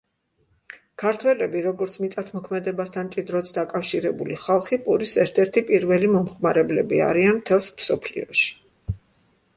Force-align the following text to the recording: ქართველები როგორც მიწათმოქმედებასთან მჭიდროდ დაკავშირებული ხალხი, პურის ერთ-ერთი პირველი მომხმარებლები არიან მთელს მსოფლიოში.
ქართველები 1.01 1.59
როგორც 1.65 1.97
მიწათმოქმედებასთან 2.03 3.05
მჭიდროდ 3.11 3.53
დაკავშირებული 3.59 4.39
ხალხი, 4.47 4.81
პურის 4.87 5.15
ერთ-ერთი 5.27 5.63
პირველი 5.71 6.13
მომხმარებლები 6.17 7.07
არიან 7.13 7.41
მთელს 7.45 7.73
მსოფლიოში. 7.83 8.53